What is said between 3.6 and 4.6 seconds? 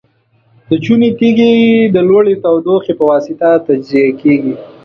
تجزیه کیږي.